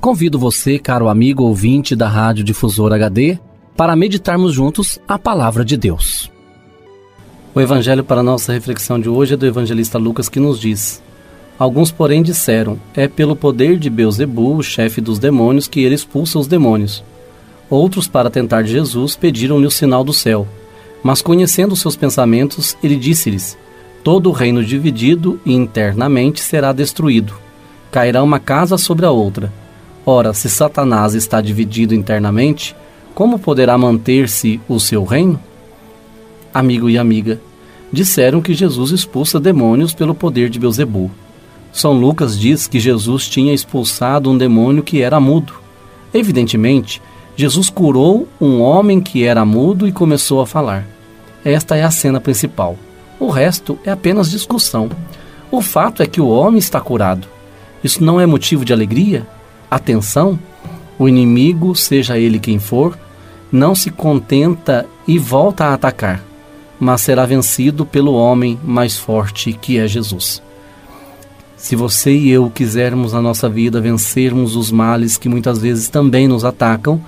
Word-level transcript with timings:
Convido 0.00 0.38
você, 0.38 0.78
caro 0.78 1.08
amigo 1.08 1.42
ouvinte 1.42 1.96
da 1.96 2.06
Rádio 2.06 2.44
Difusor 2.44 2.92
HD, 2.92 3.36
para 3.76 3.96
meditarmos 3.96 4.54
juntos 4.54 5.00
a 5.08 5.18
palavra 5.18 5.64
de 5.64 5.76
Deus. 5.76 6.30
O 7.52 7.60
evangelho 7.60 8.04
para 8.04 8.22
nossa 8.22 8.52
reflexão 8.52 9.00
de 9.00 9.08
hoje 9.08 9.34
é 9.34 9.36
do 9.36 9.44
evangelista 9.44 9.98
Lucas 9.98 10.28
que 10.28 10.38
nos 10.38 10.60
diz: 10.60 11.02
Alguns, 11.58 11.90
porém, 11.90 12.22
disseram: 12.22 12.78
É 12.94 13.08
pelo 13.08 13.34
poder 13.34 13.76
de 13.76 13.90
Beuzebu, 13.90 14.58
o 14.58 14.62
chefe 14.62 15.00
dos 15.00 15.18
demônios, 15.18 15.66
que 15.66 15.80
ele 15.80 15.96
expulsa 15.96 16.38
os 16.38 16.46
demônios. 16.46 17.02
Outros, 17.68 18.06
para 18.06 18.30
tentar 18.30 18.62
Jesus, 18.62 19.16
pediram-lhe 19.16 19.66
o 19.66 19.70
sinal 19.70 20.04
do 20.04 20.12
céu. 20.12 20.46
Mas 21.02 21.20
conhecendo 21.20 21.74
seus 21.74 21.96
pensamentos, 21.96 22.76
ele 22.84 22.96
disse-lhes: 22.96 23.58
Todo 24.04 24.30
o 24.30 24.32
reino 24.32 24.64
dividido 24.64 25.40
internamente 25.44 26.40
será 26.40 26.72
destruído. 26.72 27.34
Cairá 27.90 28.22
uma 28.22 28.38
casa 28.38 28.78
sobre 28.78 29.04
a 29.04 29.10
outra 29.10 29.52
Ora, 30.10 30.32
se 30.32 30.48
Satanás 30.48 31.12
está 31.12 31.38
dividido 31.38 31.94
internamente, 31.94 32.74
como 33.14 33.38
poderá 33.38 33.76
manter-se 33.76 34.58
o 34.66 34.80
seu 34.80 35.04
reino? 35.04 35.38
Amigo 36.54 36.88
e 36.88 36.96
amiga, 36.96 37.38
disseram 37.92 38.40
que 38.40 38.54
Jesus 38.54 38.90
expulsa 38.90 39.38
demônios 39.38 39.92
pelo 39.92 40.14
poder 40.14 40.48
de 40.48 40.58
Beuzebu. 40.58 41.10
São 41.70 41.92
Lucas 41.92 42.40
diz 42.40 42.66
que 42.66 42.80
Jesus 42.80 43.28
tinha 43.28 43.52
expulsado 43.52 44.30
um 44.30 44.38
demônio 44.38 44.82
que 44.82 45.02
era 45.02 45.20
mudo. 45.20 45.52
Evidentemente, 46.14 47.02
Jesus 47.36 47.68
curou 47.68 48.26
um 48.40 48.62
homem 48.62 49.02
que 49.02 49.24
era 49.24 49.44
mudo 49.44 49.86
e 49.86 49.92
começou 49.92 50.40
a 50.40 50.46
falar. 50.46 50.86
Esta 51.44 51.76
é 51.76 51.84
a 51.84 51.90
cena 51.90 52.18
principal. 52.18 52.78
O 53.20 53.28
resto 53.28 53.78
é 53.84 53.90
apenas 53.90 54.30
discussão. 54.30 54.88
O 55.50 55.60
fato 55.60 56.02
é 56.02 56.06
que 56.06 56.18
o 56.18 56.28
homem 56.28 56.58
está 56.58 56.80
curado. 56.80 57.28
Isso 57.84 58.02
não 58.02 58.18
é 58.18 58.24
motivo 58.24 58.64
de 58.64 58.72
alegria? 58.72 59.26
Atenção, 59.70 60.38
o 60.98 61.08
inimigo, 61.08 61.74
seja 61.76 62.18
ele 62.18 62.38
quem 62.38 62.58
for, 62.58 62.98
não 63.50 63.74
se 63.74 63.90
contenta 63.90 64.86
e 65.06 65.18
volta 65.18 65.66
a 65.66 65.74
atacar, 65.74 66.22
mas 66.78 67.00
será 67.00 67.24
vencido 67.24 67.86
pelo 67.86 68.12
homem 68.14 68.58
mais 68.64 68.96
forte 68.96 69.52
que 69.52 69.78
é 69.78 69.86
Jesus. 69.86 70.42
Se 71.56 71.74
você 71.74 72.12
e 72.12 72.30
eu 72.30 72.48
quisermos 72.50 73.12
na 73.12 73.20
nossa 73.20 73.48
vida 73.48 73.80
vencermos 73.80 74.54
os 74.54 74.70
males 74.70 75.16
que 75.16 75.28
muitas 75.28 75.58
vezes 75.58 75.88
também 75.88 76.28
nos 76.28 76.44
atacam, 76.44 77.00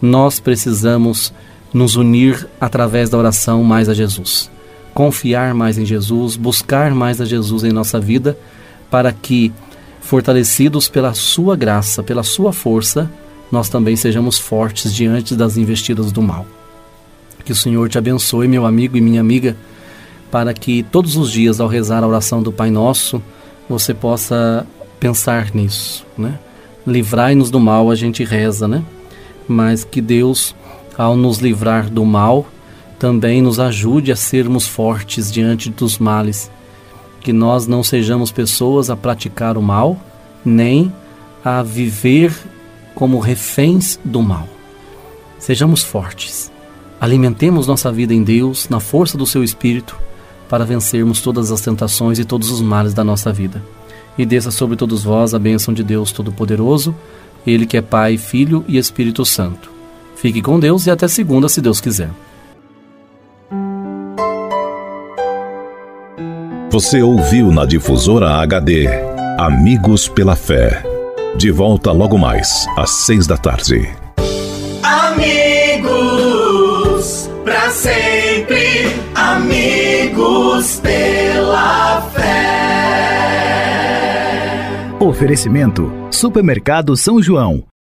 nós 0.00 0.38
precisamos 0.38 1.32
nos 1.74 1.96
unir 1.96 2.48
através 2.60 3.10
da 3.10 3.18
oração 3.18 3.64
mais 3.64 3.88
a 3.88 3.94
Jesus. 3.94 4.50
Confiar 4.94 5.52
mais 5.52 5.78
em 5.78 5.84
Jesus, 5.84 6.36
buscar 6.36 6.94
mais 6.94 7.20
a 7.20 7.24
Jesus 7.24 7.64
em 7.64 7.72
nossa 7.72 7.98
vida, 7.98 8.38
para 8.90 9.12
que 9.12 9.52
fortalecidos 10.08 10.88
pela 10.88 11.12
sua 11.12 11.54
graça, 11.54 12.02
pela 12.02 12.22
sua 12.22 12.50
força, 12.50 13.10
nós 13.52 13.68
também 13.68 13.94
sejamos 13.94 14.38
fortes 14.38 14.94
diante 14.94 15.36
das 15.36 15.58
investidas 15.58 16.10
do 16.10 16.22
mal. 16.22 16.46
Que 17.44 17.52
o 17.52 17.54
Senhor 17.54 17.90
te 17.90 17.98
abençoe, 17.98 18.48
meu 18.48 18.64
amigo 18.64 18.96
e 18.96 19.02
minha 19.02 19.20
amiga, 19.20 19.54
para 20.30 20.54
que 20.54 20.82
todos 20.82 21.14
os 21.18 21.30
dias, 21.30 21.60
ao 21.60 21.68
rezar 21.68 22.02
a 22.02 22.08
oração 22.08 22.42
do 22.42 22.50
Pai 22.50 22.70
Nosso, 22.70 23.22
você 23.68 23.92
possa 23.92 24.66
pensar 24.98 25.54
nisso, 25.54 26.06
né? 26.16 26.38
Livrai-nos 26.86 27.50
do 27.50 27.60
mal, 27.60 27.90
a 27.90 27.94
gente 27.94 28.24
reza, 28.24 28.66
né? 28.66 28.82
Mas 29.46 29.84
que 29.84 30.00
Deus, 30.00 30.56
ao 30.96 31.18
nos 31.18 31.36
livrar 31.36 31.90
do 31.90 32.06
mal, 32.06 32.46
também 32.98 33.42
nos 33.42 33.60
ajude 33.60 34.10
a 34.10 34.16
sermos 34.16 34.66
fortes 34.66 35.30
diante 35.30 35.68
dos 35.68 35.98
males 35.98 36.50
que 37.20 37.32
nós 37.32 37.66
não 37.66 37.82
sejamos 37.82 38.30
pessoas 38.30 38.90
a 38.90 38.96
praticar 38.96 39.56
o 39.56 39.62
mal, 39.62 39.98
nem 40.44 40.92
a 41.44 41.62
viver 41.62 42.32
como 42.94 43.18
reféns 43.18 43.98
do 44.04 44.22
mal. 44.22 44.48
Sejamos 45.38 45.82
fortes. 45.82 46.50
Alimentemos 47.00 47.66
nossa 47.66 47.92
vida 47.92 48.12
em 48.12 48.22
Deus, 48.22 48.68
na 48.68 48.80
força 48.80 49.16
do 49.16 49.26
seu 49.26 49.44
espírito, 49.44 49.96
para 50.48 50.64
vencermos 50.64 51.20
todas 51.20 51.52
as 51.52 51.60
tentações 51.60 52.18
e 52.18 52.24
todos 52.24 52.50
os 52.50 52.60
males 52.60 52.92
da 52.92 53.04
nossa 53.04 53.32
vida. 53.32 53.62
E 54.16 54.26
desça 54.26 54.50
sobre 54.50 54.76
todos 54.76 55.04
vós 55.04 55.32
a 55.32 55.38
bênção 55.38 55.72
de 55.72 55.84
Deus 55.84 56.10
Todo-Poderoso, 56.10 56.94
Ele 57.46 57.66
que 57.66 57.76
é 57.76 57.82
Pai, 57.82 58.18
Filho 58.18 58.64
e 58.66 58.76
Espírito 58.76 59.24
Santo. 59.24 59.70
Fique 60.16 60.42
com 60.42 60.58
Deus 60.58 60.86
e 60.86 60.90
até 60.90 61.06
segunda, 61.06 61.48
se 61.48 61.60
Deus 61.60 61.80
quiser. 61.80 62.10
Você 66.70 67.02
ouviu 67.02 67.50
na 67.50 67.64
Difusora 67.64 68.28
HD 68.42 68.86
Amigos 69.38 70.06
pela 70.06 70.36
Fé. 70.36 70.82
De 71.34 71.50
volta 71.50 71.90
logo 71.92 72.18
mais, 72.18 72.66
às 72.76 72.90
seis 72.90 73.26
da 73.26 73.38
tarde. 73.38 73.88
Amigos, 74.82 75.90
para 77.42 77.70
sempre, 77.70 78.94
amigos 79.14 80.78
pela 80.80 82.02
fé. 82.12 82.28
Oferecimento: 85.00 85.90
Supermercado 86.10 86.94
São 86.98 87.22
João. 87.22 87.68